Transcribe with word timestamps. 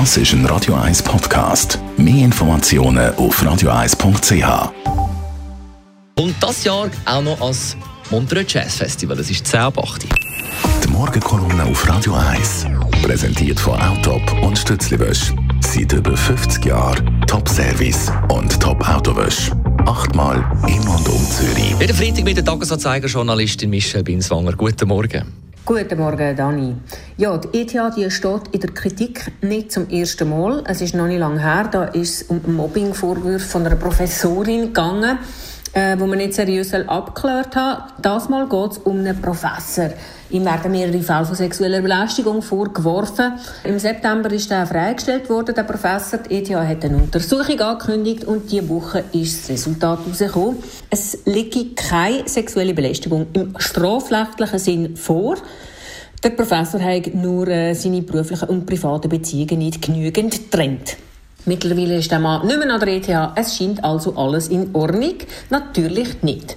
Das 0.00 0.16
ist 0.16 0.32
ein 0.32 0.44
Radio 0.46 0.74
1 0.74 1.04
Podcast. 1.04 1.78
Mehr 1.96 2.24
Informationen 2.24 3.14
auf 3.14 3.40
radio1.ch. 3.40 4.72
Und 6.18 6.34
das 6.40 6.64
Jahr 6.64 6.90
auch 7.04 7.22
noch 7.22 7.40
als 7.40 7.76
Montreux 8.10 8.52
Jazz 8.52 8.74
Festival. 8.74 9.16
Das 9.16 9.30
ist 9.30 9.46
10 9.46 9.60
ab 9.60 9.78
8. 9.78 10.06
Die 10.82 10.88
Morgenkolumne 10.88 11.62
auf 11.66 11.88
Radio 11.88 12.14
1. 12.14 12.66
Präsentiert 13.04 13.60
von 13.60 13.80
Autop 13.80 14.20
und 14.42 14.58
Stützliwösch. 14.58 15.32
Seit 15.60 15.92
über 15.92 16.16
50 16.16 16.64
Jahren 16.64 17.24
Top-Service 17.28 18.10
und 18.30 18.60
Top-Autowösch. 18.60 19.52
Achtmal 19.86 20.44
in 20.66 20.80
und 20.88 21.08
um 21.08 21.24
Zürich. 21.30 21.76
Jeden 21.78 21.96
Freitag 21.96 22.24
mit 22.24 22.36
der 22.36 22.44
Tagesanzeiger-Journalistin 22.44 23.70
Michelle 23.70 24.02
Binswanger. 24.02 24.54
Guten 24.54 24.88
Morgen. 24.88 25.43
Guten 25.66 25.98
Morgen, 25.98 26.36
Dani. 26.36 26.76
Ja, 27.16 27.38
die 27.38 27.62
ETH 27.62 27.96
die 27.96 28.10
steht 28.10 28.48
in 28.52 28.60
der 28.60 28.70
Kritik 28.72 29.32
nicht 29.40 29.72
zum 29.72 29.88
ersten 29.88 30.28
Mal. 30.28 30.62
Es 30.66 30.82
ist 30.82 30.94
noch 30.94 31.06
nicht 31.06 31.20
lange 31.20 31.40
her. 31.40 31.70
Da 31.72 31.84
ist 31.84 32.20
es 32.20 32.22
um 32.24 32.42
Mobbingvorwürfe 32.54 33.48
von 33.48 33.64
einer 33.64 33.76
Professorin 33.76 34.66
gegangen 34.66 35.18
äh, 35.74 35.98
wo 35.98 36.06
man 36.06 36.18
nicht 36.18 36.34
seriös 36.34 36.72
abgeklärt 36.72 37.54
hat. 37.56 37.94
Das 38.00 38.28
Mal 38.28 38.48
geht 38.48 38.72
es 38.72 38.78
um 38.78 38.98
einen 38.98 39.20
Professor. 39.20 39.90
Ihm 40.30 40.44
werden 40.44 40.72
mehrere 40.72 41.02
Fälle 41.02 41.24
von 41.26 41.34
sexueller 41.34 41.80
Belästigung 41.80 42.42
vorgeworfen. 42.42 43.34
Im 43.64 43.78
September 43.78 44.32
ist 44.32 44.50
er 44.50 44.66
freigestellt 44.66 45.28
worden, 45.28 45.54
der 45.54 45.64
Professor. 45.64 46.18
Die 46.20 46.36
ETH 46.36 46.54
hat 46.54 46.84
eine 46.84 46.96
Untersuchung 46.96 47.60
angekündigt 47.60 48.24
und 48.24 48.50
diese 48.50 48.68
Woche 48.68 49.04
ist 49.12 49.44
das 49.44 49.50
Resultat 49.50 50.00
herausgekommen. 50.00 50.58
Es 50.90 51.18
liegt 51.26 51.76
keine 51.76 52.26
sexuelle 52.26 52.74
Belästigung 52.74 53.26
im 53.32 53.54
strafrechtlichen 53.58 54.58
Sinn 54.58 54.96
vor. 54.96 55.36
Der 56.22 56.30
Professor 56.30 56.80
hat 56.80 57.12
nur 57.14 57.46
äh, 57.48 57.74
seine 57.74 58.00
beruflichen 58.00 58.48
und 58.48 58.64
privaten 58.64 59.10
Beziehungen 59.10 59.58
nicht 59.58 59.82
genügend 59.82 60.32
getrennt. 60.32 60.96
Mittlerweile 61.46 61.96
ist 61.96 62.10
der 62.10 62.20
Mann 62.20 62.46
nicht 62.46 62.58
mehr 62.58 62.72
an 62.72 62.80
der 62.80 62.88
ETH. 62.88 63.32
Es 63.36 63.56
scheint 63.56 63.84
also 63.84 64.16
alles 64.16 64.48
in 64.48 64.74
Ordnung. 64.74 65.14
Natürlich 65.50 66.22
nicht. 66.22 66.56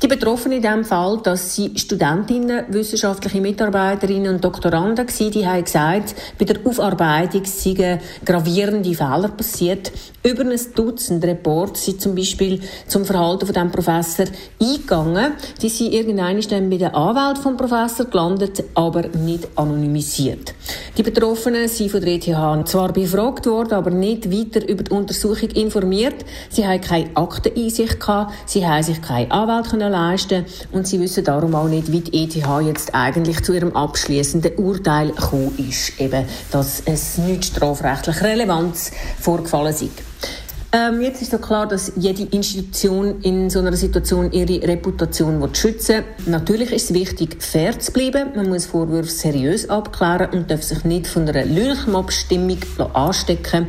Die 0.00 0.06
Betroffenen 0.06 0.58
in 0.58 0.62
diesem 0.62 0.84
Fall, 0.84 1.18
dass 1.24 1.56
sie 1.56 1.72
Studentinnen, 1.76 2.66
wissenschaftliche 2.68 3.40
Mitarbeiterinnen 3.40 4.36
und 4.36 4.44
Doktoranden 4.44 5.08
waren, 5.08 5.30
die 5.32 5.44
haben 5.44 5.64
gesagt, 5.64 6.14
bei 6.38 6.44
der 6.44 6.58
Aufarbeitung 6.64 7.44
seien 7.44 7.98
gravierende 8.24 8.94
Fehler 8.94 9.28
passiert. 9.36 9.90
Über 10.22 10.42
ein 10.42 10.60
Dutzend 10.74 11.24
Reports 11.24 11.86
sind 11.86 12.00
zum 12.00 12.14
Beispiel 12.14 12.60
zum 12.86 13.04
Verhalten 13.04 13.46
von 13.46 13.54
dem 13.54 13.72
Professor 13.72 14.26
eingegangen. 14.60 15.32
Die 15.60 15.68
sind 15.68 15.92
irgendwann 15.92 16.40
dann 16.42 16.70
bei 16.70 16.76
der 16.76 16.94
Anwalt 16.94 17.38
vom 17.38 17.56
Professor 17.56 18.06
gelandet, 18.06 18.62
aber 18.74 19.08
nicht 19.08 19.48
anonymisiert. 19.56 20.54
Die 20.96 21.02
Betroffenen 21.02 21.66
sind 21.66 21.90
von 21.90 22.00
der 22.00 22.14
ETH 22.14 22.68
zwar 22.68 22.92
befragt 22.92 23.46
worden, 23.46 23.72
aber 23.72 23.90
nicht 23.90 24.30
weiter 24.30 24.68
über 24.68 24.84
die 24.84 24.92
Untersuchung 24.92 25.50
informiert. 25.50 26.24
Sie 26.50 26.66
haben 26.66 26.80
keine 26.80 27.10
Akteneinsicht 27.16 27.98
gehabt, 27.98 28.32
sie 28.46 28.64
haben 28.64 28.82
sich 28.82 29.00
keine 29.02 29.30
Anwalt 29.32 29.68
können 29.70 29.87
leisten 29.88 30.44
und 30.72 30.86
sie 30.86 31.00
wissen 31.00 31.24
darum 31.24 31.54
auch 31.54 31.68
nicht, 31.68 31.90
wie 31.92 32.00
die 32.00 32.24
ETH 32.24 32.36
jetzt 32.66 32.94
eigentlich 32.94 33.42
zu 33.42 33.52
ihrem 33.52 33.74
abschließenden 33.74 34.56
Urteil 34.56 35.10
gekommen 35.10 35.54
ist, 35.58 36.00
eben, 36.00 36.24
dass 36.50 36.82
es 36.84 37.18
nicht 37.18 37.44
strafrechtlich 37.44 38.22
Relevanz 38.22 38.92
vorgefallen 39.20 39.74
ist. 39.74 39.84
Ähm, 40.70 41.00
jetzt 41.00 41.22
ist 41.22 41.30
so 41.30 41.38
klar, 41.38 41.66
dass 41.66 41.92
jede 41.96 42.24
Institution 42.24 43.22
in 43.22 43.48
so 43.48 43.60
einer 43.60 43.72
Situation 43.72 44.30
ihre 44.32 44.68
Reputation 44.68 45.42
schützen 45.54 46.04
will. 46.26 46.32
Natürlich 46.32 46.72
ist 46.72 46.90
es 46.90 46.94
wichtig, 46.94 47.42
fair 47.42 47.78
zu 47.80 47.90
bleiben. 47.90 48.32
Man 48.36 48.50
muss 48.50 48.66
Vorwürfe 48.66 49.10
seriös 49.10 49.70
abklären 49.70 50.28
und 50.32 50.50
darf 50.50 50.62
sich 50.62 50.84
nicht 50.84 51.06
von 51.06 51.26
einer 51.26 51.46
Lynchmob-Stimmung 51.46 52.58
anstecken. 52.92 53.68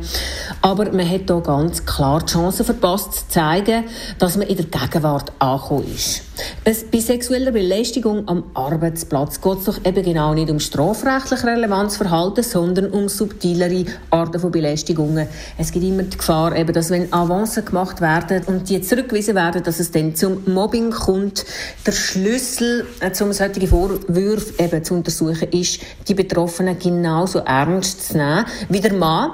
Aber 0.60 0.92
man 0.92 1.08
hat 1.08 1.22
hier 1.26 1.40
ganz 1.40 1.86
klar 1.86 2.20
die 2.20 2.32
Chance 2.32 2.64
verpasst, 2.64 3.14
zu 3.14 3.28
zeigen, 3.28 3.84
dass 4.18 4.36
man 4.36 4.46
in 4.48 4.58
der 4.58 4.66
Gegenwart 4.66 5.32
angekommen 5.38 5.86
ist. 5.94 6.20
Es, 6.64 6.84
bei 6.84 7.00
sexueller 7.00 7.52
Belästigung 7.52 8.26
am 8.28 8.44
Arbeitsplatz 8.54 9.40
geht 9.40 9.58
es 9.58 9.64
doch 9.64 9.84
eben 9.84 10.02
genau 10.02 10.34
nicht 10.34 10.50
um 10.50 10.58
strafrechtlich 10.58 11.44
relevantes 11.44 11.96
Verhalten, 11.96 12.42
sondern 12.42 12.90
um 12.90 13.08
subtilere 13.08 13.84
Arten 14.10 14.40
von 14.40 14.50
Belästigungen. 14.50 15.26
Es 15.58 15.70
gibt 15.72 15.84
immer 15.84 16.02
die 16.02 16.16
Gefahr, 16.16 16.56
eben, 16.56 16.72
dass 16.72 16.89
wenn 16.90 17.12
Avancen 17.12 17.64
gemacht 17.64 18.00
werden 18.00 18.42
und 18.46 18.68
die 18.68 18.80
zurückgewiesen 18.80 19.34
werden, 19.34 19.62
dass 19.62 19.80
es 19.80 19.90
dann 19.90 20.14
zum 20.14 20.42
Mobbing 20.52 20.90
kommt. 20.90 21.44
Der 21.86 21.92
Schlüssel, 21.92 22.86
äh, 23.00 23.10
um 23.22 23.32
solche 23.32 23.66
Vorwürfe 23.66 24.62
eben 24.62 24.84
zu 24.84 24.94
untersuchen, 24.94 25.48
ist, 25.50 25.80
die 26.08 26.14
Betroffenen 26.14 26.78
genauso 26.78 27.40
ernst 27.40 28.08
zu 28.08 28.18
nehmen 28.18 28.44
wie 28.68 28.80
der 28.80 28.94
Mann 28.94 29.32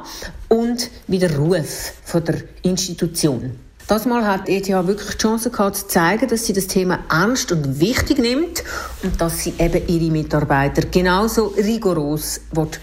und 0.49 0.91
wie 1.07 1.19
der 1.19 1.37
Ruf 1.37 1.93
von 2.05 2.25
der 2.25 2.37
Institution. 2.63 3.66
Das 3.89 4.05
Mal 4.05 4.27
hat 4.27 4.49
ETH 4.49 4.69
wirklich 4.69 5.13
die 5.13 5.19
Chance 5.19 5.51
gehabt, 5.51 5.77
zu 5.77 5.87
zeigen, 5.87 6.27
dass 6.27 6.45
sie 6.45 6.53
das 6.53 6.67
Thema 6.67 6.99
ernst 7.09 7.53
und 7.53 7.79
wichtig 7.79 8.19
nimmt 8.19 8.65
und 9.05 9.21
dass 9.21 9.45
sie 9.45 9.55
eben 9.61 9.87
ihre 9.87 10.11
Mitarbeiter 10.11 10.83
genauso 10.89 11.55
rigoros 11.57 12.41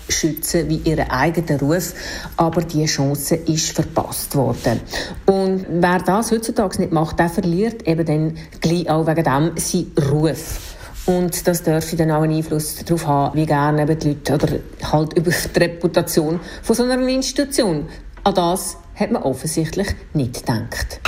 schützen 0.08 0.70
wie 0.70 0.78
ihren 0.78 1.10
eigenen 1.10 1.60
Ruf. 1.60 1.94
Aber 2.38 2.62
diese 2.62 2.86
Chance 2.86 3.36
ist 3.36 3.74
verpasst 3.74 4.34
worden. 4.38 4.80
Und 5.26 5.66
wer 5.70 6.00
das 6.00 6.32
heutzutage 6.32 6.80
nicht 6.80 6.94
macht, 6.94 7.20
der 7.20 7.30
verliert 7.30 7.86
eben 7.86 8.06
dann 8.06 8.38
gleich 8.62 8.90
auch 8.90 9.06
wegen 9.06 9.26
dem 9.26 9.58
seinen 9.58 9.92
Ruf. 10.10 10.60
Und 11.06 11.46
das 11.46 11.64
dürfte 11.64 11.98
dann 11.98 12.12
auch 12.12 12.22
einen 12.22 12.38
Einfluss 12.38 12.78
darauf 12.78 13.06
haben, 13.08 13.38
wie 13.38 13.46
gerne 13.46 13.82
eben 13.82 14.00
die 14.00 14.08
Leute 14.08 14.34
oder 14.36 14.48
halt 14.90 15.18
über 15.18 15.32
die 15.32 15.60
Reputation 15.60 16.40
von 16.62 16.76
so 16.78 16.84
einer 16.84 17.06
Institution 17.10 17.90
an 18.24 18.36
das 18.36 18.78
hat 18.96 19.12
man 19.12 19.24
offensichtlich 19.24 19.88
nicht 20.14 20.46
gedacht. 20.46 21.02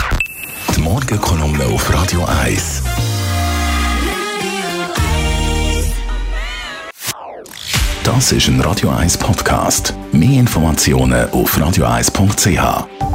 Die 0.75 0.81
Morgenkolumne 0.81 1.65
auf 1.65 1.93
Radio 1.93 2.25
1. 2.25 2.83
Das 8.03 8.31
ist 8.31 8.47
ein 8.47 8.61
Radio 8.61 8.91
1 8.91 9.17
Podcast. 9.17 9.95
Mehr 10.11 10.39
Informationen 10.39 11.29
auf 11.31 11.57
radio1.ch. 11.57 13.14